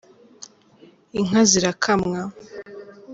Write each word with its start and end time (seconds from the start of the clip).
inka 1.19 1.41
zirakamwa. 1.49 2.21